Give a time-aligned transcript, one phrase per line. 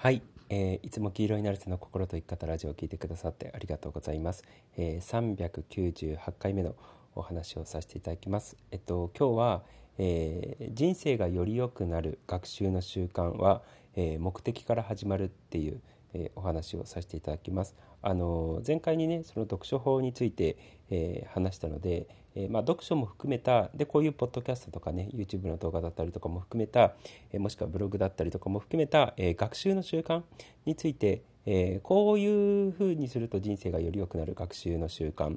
[0.00, 4.44] はい、えーいつも黄色になる人の心と生き方ラジオを聞いてくださってありがとうございます、
[4.76, 6.76] えー398回目の
[7.16, 8.56] お話をさせていただきます。
[8.70, 9.62] えっと今日は、
[9.98, 13.62] えー人生がより良くなる学習の習慣は、
[13.96, 15.80] えー目的から始まるっていう、
[16.14, 20.56] えお話をさせていただきますあの前回にねその読書法について、
[20.90, 26.94] えー話したので、えーまあ、読書も含めたでこういうポッドキャストとかね YouTube の動画だったりとかも含めた、
[27.32, 30.22] えーもしくはブログだったりとかも含めた、え学習の習慣
[30.64, 35.36] について、えこういうふうにすると人生がより良くなる学習の習慣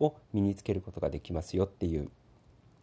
[0.00, 2.08] を身につけることができますよっていう、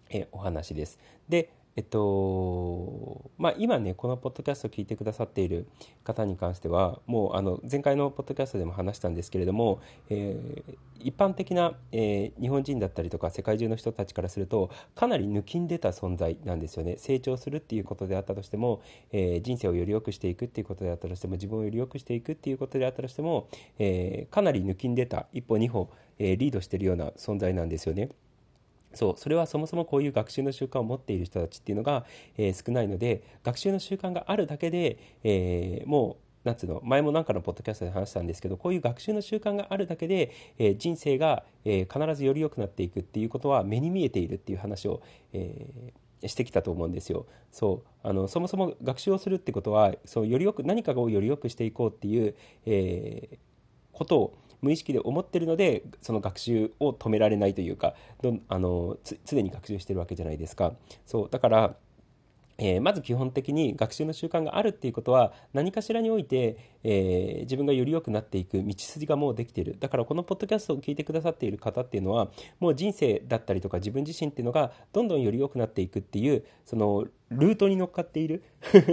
[0.09, 0.99] えお話です。
[1.27, 5.65] でえっとまあ、今ねこのポッドキャストを聞いてくださっている
[6.03, 18.81] 方に関してはもうあの前回のポッドキャストでも話したんですけれども、えー一般的な、えー日本人だったりとか世界中の人たちからするとかなり抜きん出た存在なんですよね成長するっていうことであったとしても、
[19.13, 23.47] えー人生をより良くしていくっていうことであったとしても自分をより良くしていくっていうことであったとしても、
[23.79, 28.09] えかなり抜きん出た一歩二歩、えリードしてるような存在なんですよね。
[28.93, 32.05] そうそれはそもそもこういう学習の習慣を持っている人たちっていうのが、
[32.37, 45.01] えー少ないので学習の習慣があるだけで、えーもうなんつうの前も何かのポッドキャストで話したんですけどこういう学習の習慣があるだけで、えー人生が、えー必ずより良くなっていくっていうことは目に見えているっていう話を、
[45.33, 47.27] えーしてきたと思うんですよ。
[47.49, 53.39] そうあのそもそも学習をするってことはそうよりよく何かをより良くしていこうっていう、え
[53.93, 60.73] ことを無意識で思ってるのでその学習を止められないというかどんあのつ常に学習してるわけじゃないですか。
[61.05, 61.75] そうだから
[62.59, 69.77] えまず基本的に学習の習慣があるっていうことは何かしらにおいて、えー自分がより良くなっていく道筋がもうできている。
[69.79, 72.29] だからこのポッドキャストを聞いてくださっている方っていうのは
[72.59, 78.43] もう人生だったりとか自分自身っていうのがどんどんより良くなっていくっていうそのルートに乗っかっている。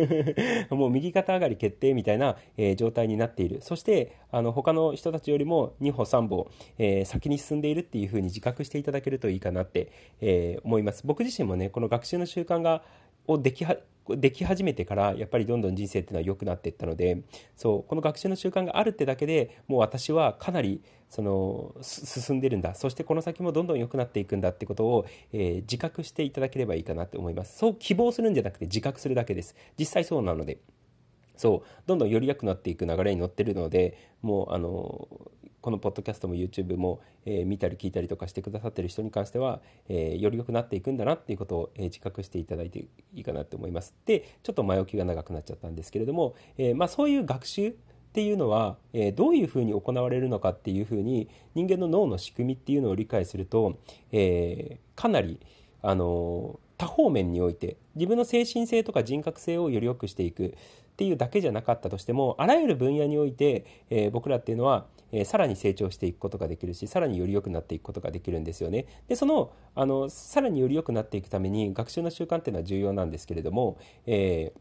[0.71, 3.59] もう右肩上がり決定みたいな、えー状態になっている。
[3.63, 9.89] そしてあの他の人たちよりも2歩3歩、えー先に進んでいるっていうふうに自覚していただけるといいかなって、
[10.21, 11.03] え思います。
[11.07, 12.83] 僕自身もねこの学習の習慣が
[13.27, 13.77] をできは
[14.09, 17.23] でき始めてからやっぱりどんどん人生っていうのは良くなっていったので
[17.57, 22.75] そうこの学習の習慣があるってだけでもう私はかなりその進んでるんだ。
[22.75, 27.59] そしてこの先もどんどん良くなっていくんだってことを、えー自覚していただければいいかなと思います。
[27.59, 29.55] そう希望するんじゃなくて自覚するだけです。
[29.79, 30.59] 実際そうなので。
[31.37, 35.09] そうどんどんより良くなっていく流れに乗ってるのでもうあの
[35.67, 43.93] このポッドキャストも YouTube も、えー見たり聞いたりとかしてくださってる人に関しては、えーより良くなっていくんだなっていうことを、えー自覚していただいていいかなと思います。
[44.05, 47.73] でちょっと前置きが長くなっちゃったんですけれども、えまあ、そういう学習っ
[48.13, 53.77] ていうのは、えどういうふうに行われるのかっていうふうに人間の脳の仕組みっていうのを理解すると、
[54.13, 55.41] えかなり
[55.83, 60.55] あの多方面において自分の精神性とか人格性をより良くしていく。
[60.97, 68.87] っていうだけじゃなかったとしてもあらゆる分野において、えー僕らっていうのは、えーさらに成長していくことができるしさらにより良くなっていくことができるんですよね。
[69.07, 74.61] でそのあのさらにより良くなっていくために学習の習慣っていうのは重要なんですけれども、えー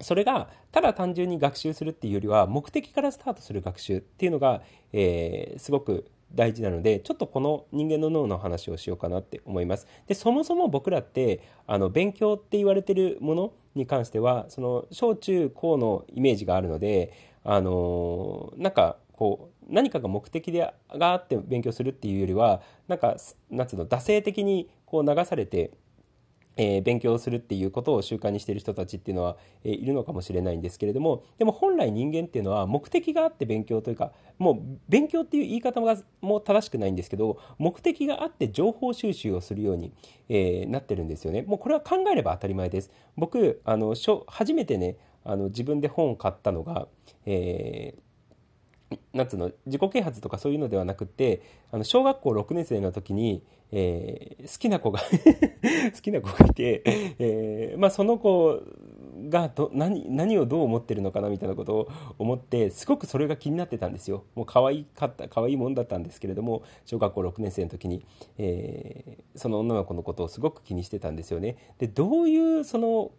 [0.00, 9.86] それがただ単純に学習するっていうよりは目的からスタートする学習っていうのが、えーすごく大事なのでちょっとこの人間の脳の話をしようかなって思います。
[10.06, 17.12] でそもそも僕らってあの勉強って言われてるものに関してはその小中高のイメージがあるので
[17.44, 23.16] あのなんかこう何かが目的でがあって勉強するっていうよりはなんか
[23.50, 25.72] なんつうの惰性的にこう流されて
[26.58, 39.92] えー勉強するっていうことを習慣にしてる人たちっていうのは、えーいるのかもしれないんですけれどもでも本来人間っていうのは目的があって勉強というかもう勉強っていう言い方がもう正しくないんですけど目的があって情報収集をするように、
[40.28, 41.42] えーなってるんですよね。
[41.42, 42.90] もうこれは考えれば当たり前です。
[43.16, 46.88] 僕あのしょ初めてねあの自分で本を買ったのが、
[47.26, 48.07] えー
[49.12, 55.00] なんつうの自己啓発とかそういうのではなくてあの小学校6年生の時に、えー好きな子が
[55.94, 56.82] 好きな子がいて、
[57.18, 58.62] えーまあ、その子
[59.28, 61.88] がど何何をどう思ってるのかなみたいなことを
[62.18, 64.24] 思ってすごくそれが気になってたんですよ。
[64.34, 68.04] もう可愛かった可愛いもんだったんですけれども小学校6年生の時に、
[68.38, 71.56] えーその女の子のことをすごく気にしてたんですよね。
[71.78, 73.12] でどういうその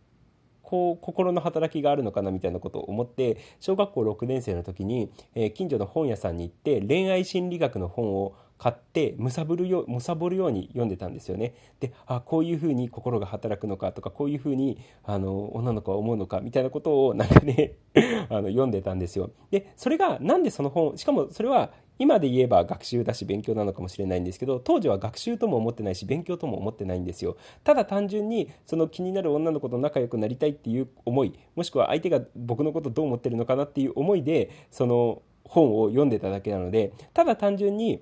[0.64, 11.54] こう心の働きがあるのかなみたいなことを思って小学校6年生の時に、えー近所の本屋さんに行って恋愛心理学の本を買ってむさぶるよむさぼるように読んでたんですよね。
[11.80, 17.76] であこういうふうに心が働くのかとかこういうふうにあの女の子は思うのかみたいなことをなんかね
[18.30, 19.32] あの読んでたんですよ。
[19.50, 27.38] でそれがなんでその本しかもそれは今で言えば学習だし勉強なのかもしれないんですけど当時は学習とも思ってないし勉強とも思ってないんですよ。
[27.64, 38.02] ただ単純にその気になる女の子と仲良くなりたいっていう思いもしくは相手が僕のことどう思ってるのかなっていう思いでその本を読んでただけなのでただ単純に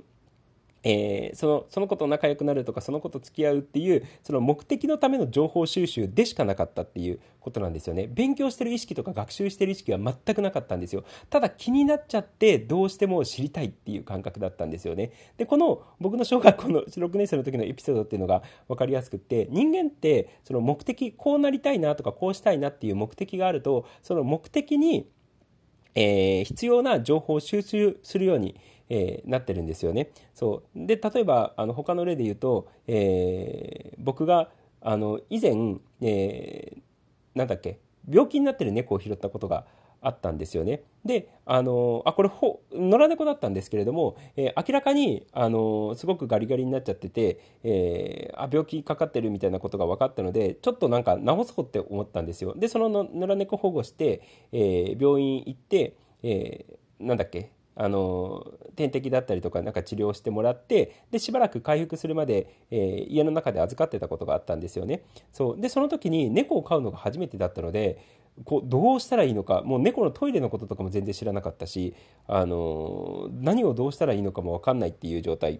[0.89, 8.07] えー、そのその子と仲良くなるとかその子と付き合うっていうその目的のための情報収集でしかなかったっていうことなんですよね。
[8.07, 11.03] 勉強してる意識とか学習してる意識は全くなかったんですよ。
[11.29, 15.11] ただ気になっちゃってどうしても知りたいっていう感覚だったんですよね。
[15.35, 25.09] でこの僕の小学校の6年生の時のエピソードっていうのが分かりやすくって人間ってその目的こうなりたいなとかこうしたいなっていう目的があるとその目的に、
[25.95, 28.55] えー、必要な情報を収集するように
[28.89, 30.09] えー、なってるんですよね。
[30.33, 34.49] そうで例えばあの他の例で言うと、えー、僕が
[34.81, 36.79] あの以前、えー、
[37.37, 37.79] なんだっけ
[38.09, 39.65] 病気になってる猫を拾ったことが
[40.01, 40.83] あったんですよね。
[41.05, 51.23] で、あの、あ、これ、ほ、野良猫だったんですけれども、えー、明らかに、あの、すごくガリガリになっちゃってて、えー、あ、病気かかってるみたいなことが分かったので、ちょっとなんか治
[51.53, 52.53] そうって思ったんですよ。
[52.55, 58.45] で、その野良猫保護して、えー、病院行って、えー、なんだっけ、あの
[58.75, 65.03] 点滴だったりとかなんか治療してもらってでしばらく回復するまで、えー、家の中で預かってたことがあったんですよね。
[65.31, 65.61] そう。
[65.61, 67.99] でその時に猫を飼うのが初めてだったので
[68.45, 71.93] こうどうしたらいいのかもう猫のトイレのこととかも全然知らなかったし、
[72.27, 75.59] あの何をどうしたらいいのかも分かんないっていう状態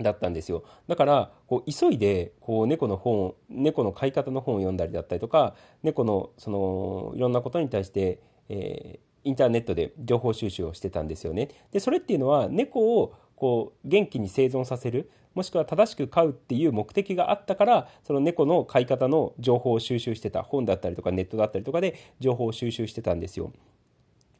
[0.00, 0.64] だったんですよ。
[0.86, 8.20] だからこう急いでこう猫の本猫の飼い方の本を読んだりだったりとか猫のそのいろんなことに対して、
[8.50, 11.48] えーインターネットで情報収集をしてたんですよね。
[11.72, 23.52] でそれっていうのは猫をこう元気に生存させるもしくは正しく飼うっていう目的があったからその猫の飼い方の情報を収集してた本だったりとかネットだったりとかで情報を収集してたんですよ。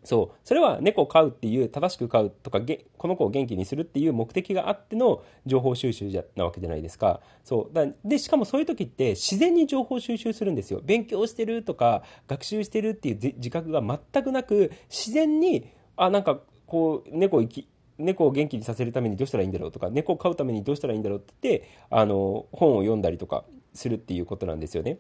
[0.05, 0.39] そう。
[0.45, 2.61] それは猫を飼うっていう正しく飼うとか
[2.97, 7.21] この子を元気にするっていう目的があっての情報収集じゃなわけじゃないですか。
[7.45, 7.75] そう。
[7.75, 10.81] だでしかもそういう時って自然に情報収集するんですよ。
[10.85, 17.69] 勉強してるとか学習してるっていう自覚が全くなく自然にあなんかこう猫生き
[17.99, 23.45] 猫を元気にさせるためにどうしたらいいんだろうとか猫を飼うためにどうしたらいいんだろうって言ってあの本を読んだりとか
[23.75, 24.99] するっていうことなんですよね。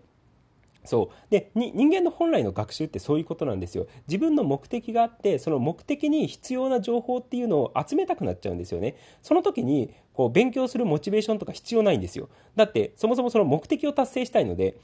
[0.85, 1.31] そう。
[1.31, 3.87] で人間の本来の学習ってそういうことなんですよ。
[4.09, 8.97] 自分の目的があってその目的に必要な情報っていうのを集めたくなっちゃうんですよね。
[9.23, 12.29] その時にこう勉強するモチベーションとか必要ないんですよ。
[12.57, 14.77] だってそもそもその目的を達成したいので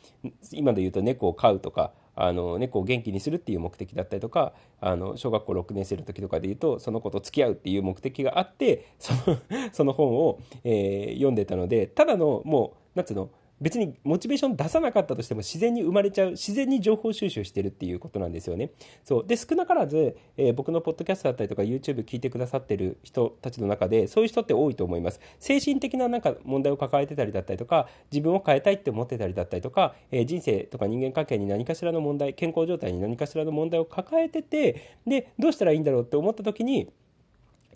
[0.52, 9.38] 今で言うと猫を飼うとかあの猫を元気にするっていう目的だったりとかあの小学校6年生の時とかで言うとその子と付き合うっていう目的があってその
[9.72, 18.70] その本を、えー、読んでたのでただのもう何つうの別にモチベーション出さなかったとしても自然に生まれちゃう自然に情報収集してるっていうことなんですよね。
[19.04, 19.26] そう。
[19.26, 25.20] で少なからず、えー、僕のポッドキャストだったりとか YouTube 聞いてくださってる人たちの中でそういう人って多いと思います。
[25.38, 36.90] 精神的ななんか問題を抱えてたりだったりとか自分を変えたいって思ってたりだったりとか、えー、人生とか人間関係に何かしらの問題健康状態に何かしらの問題を抱えててでどうしたらいいんだろうって思った時に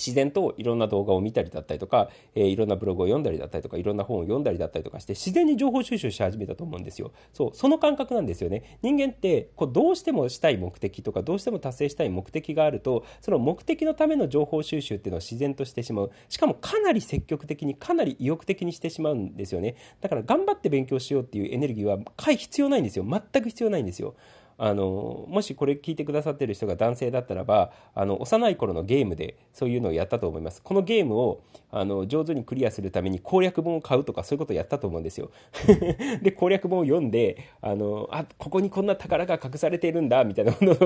[0.05, 7.13] 自然といろんな動画を見たりだったりとか、えー、いろんなブログを読んだりだったりとかいろんな本を読んだりだったりとかして自然に情報収集し始めたと思うんですよ。
[7.33, 8.79] そうその感覚なんですよね。
[8.83, 16.11] 人間ってこうどうしてもしたい目的とかどうしても達成したい目的があるとその目的のための情報収集っていうのを自然としてしまう。
[16.29, 19.77] しかもかなり積極的にかなり意欲的にしてしまうんですよね。
[20.01, 23.05] だから頑張って勉強しようっていうエネルギーは必要ないんですよ。
[23.05, 24.15] 全く必要ないんですよ。
[24.64, 30.63] あのもしこれ聞いてくださってる人が男性だったらばあの幼い頃のゲームでそういうのをやったと思います。
[30.63, 35.32] このゲームをあの上手にクリアするために攻略本を買うとかそういうことをやったと思うんですよ。
[36.22, 40.77] で攻略本を読んであのあここにこんな宝が隠されているんだみたいなもの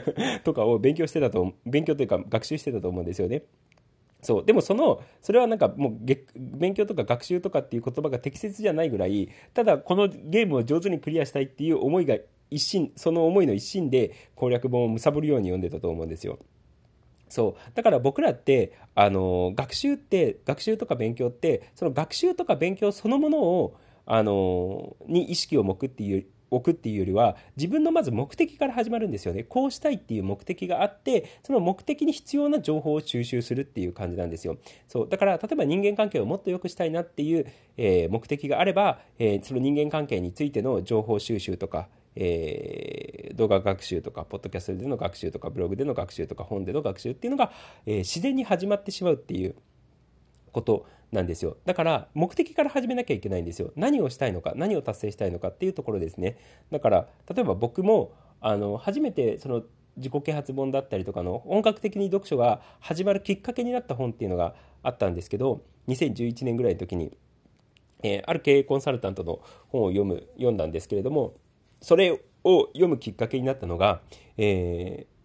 [0.42, 3.42] とかを勉強してたと勉強というか学習してたと思うんですよね。
[4.22, 4.44] そう。
[4.46, 5.98] でもそのそれはなんかもう
[6.34, 12.16] 勉強とか学習とかっていう言葉が適切じゃないぐらいただこのゲームを上手にクリアしたいっていう思いが
[12.50, 16.38] 一心その思いの一心で攻略本を貪るように読んでたと思うんですよ。
[17.28, 17.70] そう。
[17.74, 23.76] だから僕らってあの学習って学習とか勉強ってその学習とか勉強そのものを
[24.06, 29.44] あのに意識を向くっていう置くっていうよりは自分のまず目的から始まるんですよね。
[29.44, 34.56] こうしたいっていう目的があってその目的に必要な情報を収集するっていう感じなんですよ。
[34.88, 35.08] そう。
[35.08, 41.88] だから例えば人間関係をもっと良くしたいなっていう、えー、目的があれば、えー、その人間関係についての情報収集とか
[42.20, 47.52] えー、動画学習とかポッドキャストでの学習とかブログでの学習とか本での学習っていうのが、
[47.86, 49.54] えー、自然に始まってしまうっていう
[50.50, 51.56] ことなんですよ。
[51.64, 53.70] だから目的から始めなきゃいけないんですよ。
[53.76, 56.36] 何をしたいのか何を達成したいのかっていうところですね。
[56.72, 59.62] だから例えば僕もあの初めてその
[59.96, 67.16] 自己啓発本だったりとかの本格的に読書が始まるきっかけになった本っていうのがあったんですけど2011年ぐらいの時に、
[68.02, 71.34] えー、ある経営コンサルタントの本を読む読んだんですけれども
[71.80, 74.00] それを読むきっかけになったのが、
[74.36, 75.18] えー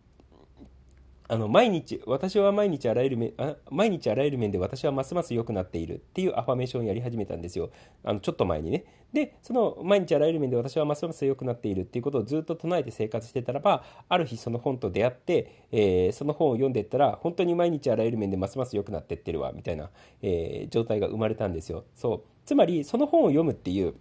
[1.29, 7.71] あの毎日私は毎日あらゆる面あ毎日あらゆる面で私はますます良くなっているっていうアファメーションをやり始めたんですよ。
[8.03, 8.85] あのちょっと前にね。
[9.13, 19.89] でその毎日あらゆる面で私はますます良くなっているっていうことをずっと唱えて生活してたらばある日その本と出会って、えー、その本を読んでったら本当に毎日あらゆる面でますます良くなってってるわみたいな、
[20.21, 21.85] えー、状態が生まれたんですよ。
[21.95, 22.21] そう。
[22.45, 23.95] つまりその本を読むっていう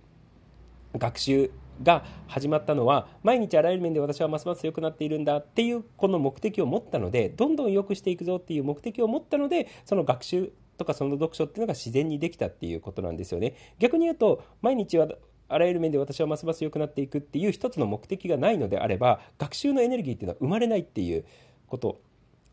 [0.98, 1.50] 学習
[1.82, 13.54] が始まったのは毎日あらゆる面で私はますます良くなっているんだっていうこの目的を持ったのでどんどん良くしていくぞっていう目的を持ったのでその学習とかその読書っていうのが自然にできたっていうことなんですよね。
[13.78, 15.08] 逆に言うと毎日は
[15.48, 21.24] あらゆる面で私はますます良くなっていくっていう一つの目的がないのであれば学習のエネルギーっていうのは生まれないっていう
[21.66, 22.00] こと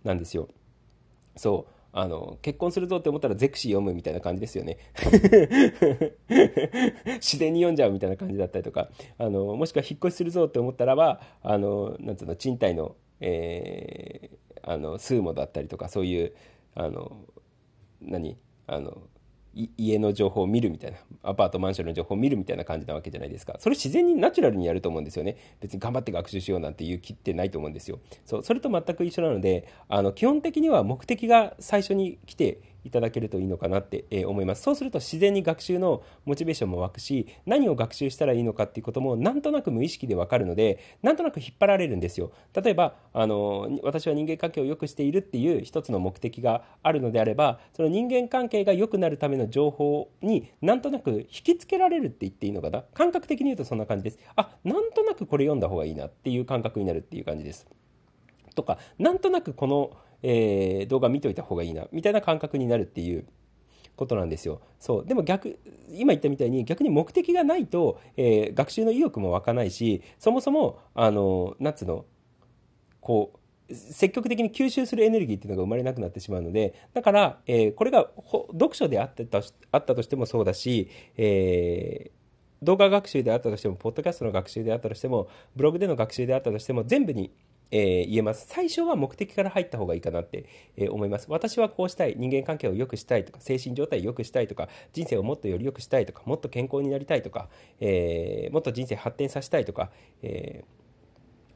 [0.03, 0.49] なんですよ。
[1.35, 1.78] そう。
[1.91, 4.77] あの結婚するぞって思ったらゼクシー読むみたいな感じですよね。
[7.17, 8.89] 自然に読んじゃうみたいな感じだったりとか。
[9.17, 16.33] あのもしくは引っ越しするぞって思ったらばあのなんつうの賃貸の,、えー、あのスーモだったりとかそういう
[16.75, 17.25] あの
[18.01, 18.37] 何？
[18.67, 19.01] あの
[19.53, 23.55] 家の情報を見るみたいなアパートマンションの情報を見るみたいな感じなわけじゃないですか。
[23.59, 25.37] それ自然にナチュラルにやると思うんですよね。
[25.59, 27.99] 別に頑張って学習しようなんていう気ってないと思うんですよ。
[28.25, 34.63] そうそれと全く一緒なのであの基本的には目的が最初に来ていただけるといいのかなって思います。
[34.63, 42.31] そうすると自然に学習のモチベーションも湧くし何を学習したらいいのかっていうこともなんとなく無意識でわかるのでなんとなく引っ張られるんですよ。
[42.53, 52.83] 例えばあの私は人間関係を良くしているっていう一つの目的があるのであればその人間関係が良くなるための情報になんとなく引きつけられるって言っていいのかな？
[52.93, 54.19] 感覚的に言うとそんな感じです。
[54.35, 57.67] あなんとなくこれ読んだ方がいいなっていう感覚になるっていう感じです。
[58.55, 59.91] とかなんとなくこの
[60.23, 63.25] えー、動画見といた方がいいなみたいな感覚になるっていう
[63.95, 64.61] ことなんですよ。
[64.79, 65.05] そう。
[65.05, 65.59] でも逆
[65.91, 72.05] 今言ったみたいに逆に目的がないと、えー、学習の意欲も湧かないしそもそもあのなつうの
[73.01, 73.39] こう
[73.73, 78.09] 積極的に吸収するエネルギーっていうのが生まれなくなってしまうのでだから、えー、これが
[78.51, 87.31] 読書であったあったとしてもそうだし、えー、動画学習であったとしてもポッドキャストの学習であったとしてもブログでの学習であったとしても全部に
[87.71, 88.47] えー、言えます。
[88.47, 90.45] 最初は目的から入った方がいいかなって、
[90.77, 91.27] えー、思います。
[91.29, 97.49] 私はこうしたい、人間関係を良くしたいとか、精神状態を良くしたいとか、人生をもっとより良くしたいとか、もっと健康になりたいとか、
[97.79, 100.63] えー、もっと人生発展させたいとか、え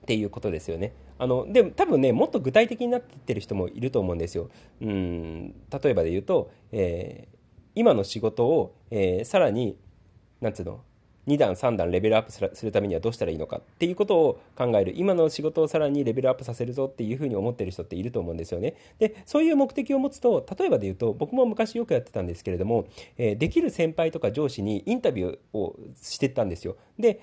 [0.03, 0.93] っていうことですよね。
[1.17, 4.49] あのでも多分ねもっと具体的になってってる人もいると思うんですよ。
[4.81, 7.29] うん例えばで言うと、え
[7.73, 9.77] 今の仕事を、えさらに
[10.41, 10.81] なんつうの？
[11.27, 18.75] 2段3段レベルアップするためにはどうしたらいいのかっていうことを考える今の仕事をさらにレベルアップさせるぞっていうふうに思ってる人っていると思うんですよね。
[18.99, 22.85] でそういう目的を持つと例えばで言うと僕も昔よくやってたんですけれども、
[23.17, 26.75] えー、できる先輩とか上司にインタビューをしてったんですよ。
[26.99, 27.21] で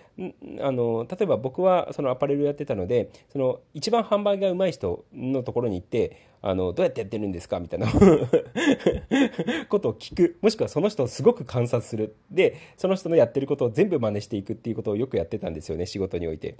[0.60, 7.60] あの例えば僕はそのアパレルやってたのでその一番販売がうまい人のところに行ってあのどうやってやってるんですか？
[7.60, 7.86] みたいな。
[9.68, 10.38] ことを聞く。
[10.40, 12.16] もしくはその人をすごく観察する。
[12.30, 15.86] でその人のやってることを全部真似していくっていうことをよくやってたんですよね。
[15.86, 16.56] 仕事において。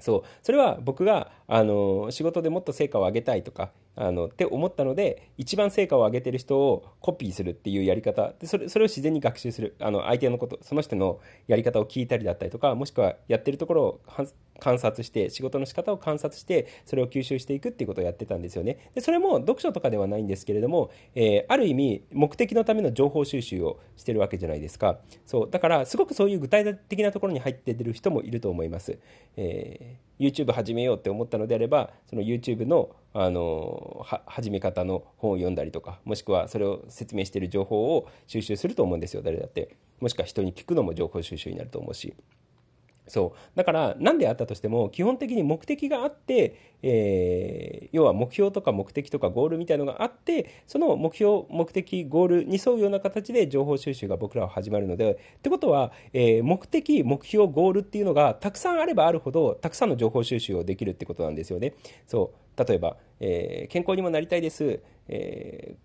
[0.00, 0.22] そう。
[0.42, 8.32] それは僕があの仕事でもっと成果を上げたいとかあのって思ったので一番成果を上げてる人をコピーするっていうやり方。
[8.38, 9.74] でそれそれを自然に学習する。
[9.80, 14.00] あの相手のことその人のやり方を聞いたりだったりとかもしくはやってるところを
[14.60, 18.90] 観察して仕事の仕方を観察してそれを吸収していくっていうことをやってたんですよね。
[18.94, 25.00] でそれも読書とかではないんですけれども、えー、ある意味目的のための情報収集をしてるわけじゃないですか。
[25.26, 28.98] そうだからすごくそういう具体的なところに入って出る人もいると思います、
[29.36, 39.22] えー YouTube 始めようって思ったのであればその YouTube のあの始め方の本を読んだりとかもしくはそれを説明している情報を収集すると思うんですよ。
[39.22, 39.76] 誰だって。
[40.00, 42.14] もしくは人に聞くのも情報収集になると思うし。
[43.08, 43.56] そう。
[43.56, 61.74] だから何であったとしても基本的に目的があって、えー、要は目標とか目的とかゴールみたいのがあってその目標目的ゴールに沿うような形で情報収集が僕らは始まるのでってことは、えー、目的目標ゴールっていうのがたくさんあればあるほどたくさんの情報収集をできるってことなんですよね。
[62.06, 62.64] そう。
[62.64, 65.76] 例えば、えー、健康にもなりたいです、え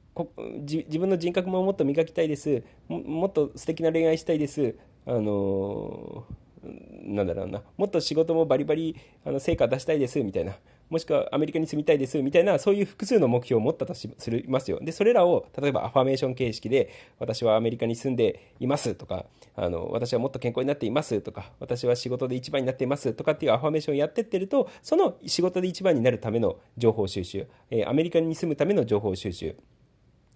[0.62, 2.64] 自分の人格ももっと磨きたいです。
[2.88, 4.76] もっと素敵な恋愛したいです。
[5.06, 7.62] あのーなんだろうな。
[7.78, 10.56] もっと仕事もバリバリあの成果出したいですみたいな。
[10.90, 14.08] もしくはアメリカに住みたいですみたいなそういう複数の目標を持ったとし
[14.48, 14.80] ますよ。
[14.80, 29.56] でそれらを例えばアファメーション形式で私はアメリカに住んでいますとかあの私はもっと健康になっていますとか私は仕事で一番になっていますとかっていうアファメーションをやってってるとその仕事で一番になるための情報収集、えー、アメリカに住むための情報収集。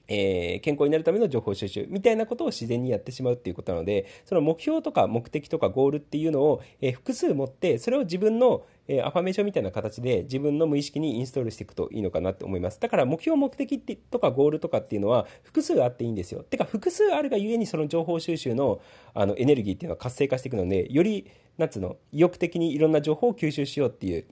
[0.07, 12.79] えー、健康になるための情報収集みたいなことを自然にやってしまうっていうことなのでその目標とか目的とかゴールっていうのを、えー、複数持ってそれを自分の、えー、アファメーションみたいな形で自分の無意識にインストールしていくといいのかなって思います。
[12.79, 16.43] だから目標目的ってとかゴールとかっていうのは複数あっていいんですよ。
[16.43, 18.81] てか複数あるがゆえにその情報収集の
[19.13, 24.25] あのエネルギーっていうのは活性化していくのでよりなんつうの意欲的にいろんな情報を吸収しようっていう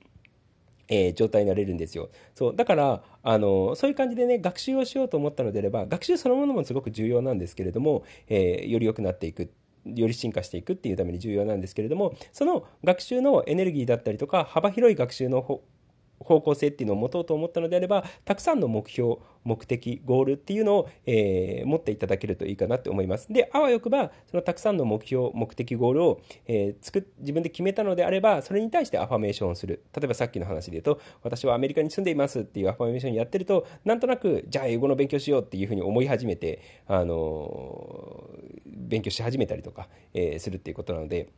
[0.87, 2.09] えー、状態になれるんですよ。
[2.33, 2.55] そう。
[2.55, 9.51] だから、あの、そういう感じでね、学習をしようと思ったのであれば、学習そのものもすごく重要なんですけれども、えー、より良くなっていく。
[9.85, 15.61] より進化していくっていうために重要なんですけれども、その学習のエネルギーだったりとか、幅広い学習の
[16.19, 41.29] 方向性っていうのを持とうと思ったのであればたくさんの目標目的ゴールっていうのを、えー、持っていただけるといいかなって思いますであわよくばそのたくさんの目標目的ゴールを、えー、作自分で決めたのであればそれに対してアファメーションをする例えばさっきの話で言うと私はアメリカに住んでいますっていうアファメーションやってるとなんとなくじゃあ英語の勉強しようっていうふうに思い始めて、あのー、勉強し始めたりとか、えー、するっていうことなので。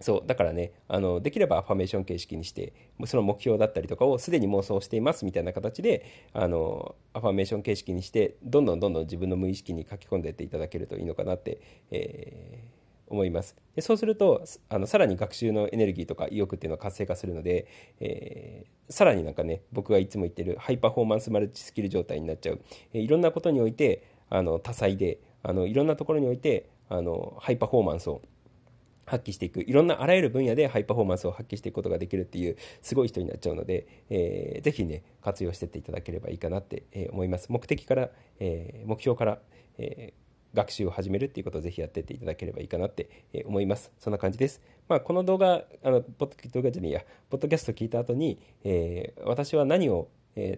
[0.00, 2.72] そうだからねあのできればアファメーション形式にして
[3.04, 13.54] その目標だったりとかをすでに妄想していますみたいな形であのアファメーション形式にしてどんどんどんどん自分の無意識に書き込んでいっていただけるといいのかなって、えー、思います。
[13.76, 17.66] でそうするとあのさらに学習のエネルギーとか意欲っていうのは活性化するので、
[18.00, 22.60] えー、さらになんかね僕がいつも言ってるハイパフォーマンスマルチスキル状態になっちゃう、
[22.94, 28.22] え、いろんなことにおいてあの多彩であのいろんなところにおいてあのハイパフォーマンスを
[29.10, 29.60] 発揮していく。
[29.60, 37.50] いろんなあらゆる分野でハイパフォーマンスを発揮していくことができるっていうすごい人になっちゃうので、えー、ぜひね活用してっていただければいいかなって、思います。
[37.50, 39.40] 目的から、えー、目標から、
[39.78, 43.08] えー、学習を始めるっていうことをぜひやってっていただければいいかなって
[43.46, 43.90] 思います。
[43.98, 44.60] そんな感じです。
[44.88, 47.04] まあこの動画あのポッド動画じゃねえや。
[47.28, 50.08] ポッドキャスト聞いた後に、えー、私は何を、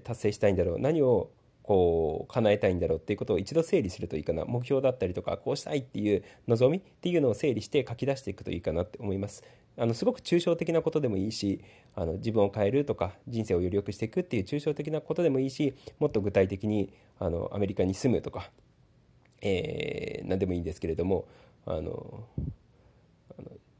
[0.05, 0.79] 達成したいんだろう。
[0.79, 1.31] 何を
[1.63, 4.45] こう叶えたいんだろうっていうことを一度整理するといいかな。
[4.45, 9.45] 目標だったりとかこうしたいっていう望みっていうのを整理して書き出していくといいかなって思います。
[9.77, 11.65] あのすごく抽象的なことでもいいし
[11.95, 18.51] あの自分を変えるとか人生をより良くしていくっていう抽象的なことでもいいしもっと具体的にあのアメリカに住むとか、
[19.41, 21.27] えー、何でもいいんですけれども
[21.65, 22.27] あの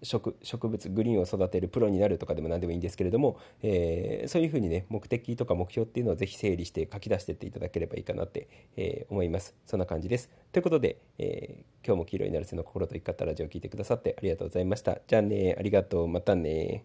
[0.03, 9.55] 植植物グリーンを育てるプロになるとかでも何でもいいんですけれども、えー、そういうふうにね目的とか目標っていうのをぜひ整理して書き出してっていただければいいかなって、えー、思います。
[9.67, 10.31] そんな感じです。
[10.53, 14.99] ということで、えー、今日も黄色いなるせの心と生き方ラジオを聴いてくださってありがとうございました。
[15.07, 16.09] じゃあねありがとう。
[16.09, 16.85] またね